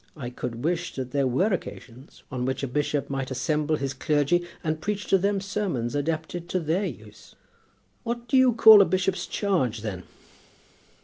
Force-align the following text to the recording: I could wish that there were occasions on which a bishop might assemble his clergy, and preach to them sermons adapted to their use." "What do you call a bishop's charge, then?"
I 0.17 0.31
could 0.31 0.63
wish 0.63 0.95
that 0.95 1.11
there 1.11 1.27
were 1.27 1.53
occasions 1.53 2.23
on 2.31 2.43
which 2.43 2.63
a 2.63 2.67
bishop 2.67 3.07
might 3.07 3.29
assemble 3.29 3.75
his 3.75 3.93
clergy, 3.93 4.47
and 4.63 4.81
preach 4.81 5.05
to 5.09 5.17
them 5.19 5.39
sermons 5.39 5.93
adapted 5.93 6.49
to 6.49 6.59
their 6.59 6.85
use." 6.87 7.35
"What 8.01 8.27
do 8.27 8.35
you 8.35 8.53
call 8.53 8.81
a 8.81 8.85
bishop's 8.85 9.27
charge, 9.27 9.81
then?" 9.81 10.01